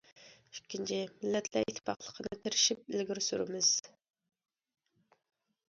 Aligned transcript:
ئىككىنچى، 0.59 0.95
مىللەتلەر 1.25 1.69
ئىتتىپاقلىقىنى 1.71 2.39
تىرىشىپ 2.47 2.83
ئىلگىرى 2.95 3.25
سۈرىمىز. 3.29 3.73